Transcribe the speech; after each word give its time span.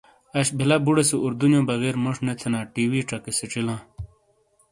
اش 0.39 0.47
بلہ 0.57 0.77
بوڑے 0.85 1.03
سے 1.09 1.15
اردو 1.25 1.45
نیو 1.51 1.61
بغیر 1.71 1.95
موش 2.03 2.17
نے 2.25 2.33
تھینا 2.39 2.59
ٹی 2.73 2.83
۔وی 2.89 3.01
چکے 3.09 3.31
سیچی 3.37 3.61
لاں۔ 3.67 3.79